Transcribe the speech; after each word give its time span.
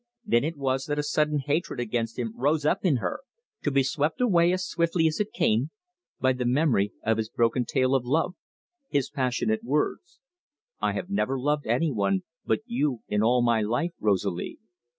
Then 0.25 0.43
it 0.43 0.57
was 0.57 0.85
that 0.87 0.97
a 0.97 1.03
sudden 1.03 1.37
hatred 1.45 1.79
against 1.79 2.17
him 2.17 2.33
rose 2.35 2.65
up 2.65 2.79
in 2.83 2.95
her 2.95 3.19
to 3.61 3.69
be 3.69 3.83
swept 3.83 4.19
away 4.19 4.51
as 4.51 4.65
swiftly 4.67 5.05
as 5.05 5.19
it 5.19 5.31
came 5.31 5.69
by 6.19 6.33
the 6.33 6.43
memory 6.43 6.91
of 7.03 7.17
his 7.17 7.29
broken 7.29 7.65
tale 7.65 7.93
of 7.93 8.03
love, 8.03 8.33
his 8.89 9.11
passionate 9.11 9.63
words: 9.63 10.19
"I 10.79 10.93
have 10.93 11.11
never 11.11 11.37
loved 11.39 11.67
any 11.67 11.91
one 11.91 12.23
but 12.43 12.61
you 12.65 13.03
in 13.09 13.21
all 13.21 13.43
my 13.43 13.61
life, 13.61 13.91
Rosalie." 13.99 14.57